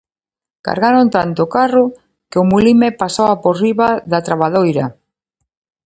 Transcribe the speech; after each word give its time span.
Cargaron 0.65 1.07
tanto 1.17 1.39
o 1.43 1.51
carro 1.57 1.85
que 2.29 2.37
o 2.43 2.47
mulime 2.51 2.97
pasaba 3.01 3.35
por 3.43 3.53
riba 3.63 3.89
da 4.11 4.19
trabadoira. 4.27 4.85